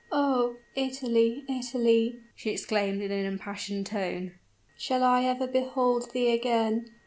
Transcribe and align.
"O 0.11 0.55
Italy! 0.73 1.45
Italy!" 1.47 2.21
she 2.35 2.49
exclaimed 2.49 3.03
in 3.03 3.11
an 3.11 3.23
impassioned 3.23 3.85
tone; 3.85 4.31
"shall 4.75 5.03
I 5.03 5.25
ever 5.25 5.45
behold 5.45 6.09
thee 6.11 6.31
again? 6.31 6.89